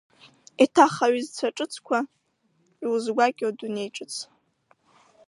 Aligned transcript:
Еиҭах 0.61 0.95
аҩызцәа 1.05 1.55
ҿыцқәа, 1.55 1.99
иузгәакьоу 2.83 3.51
адунеи 3.53 3.89
ҿыц… 3.95 4.13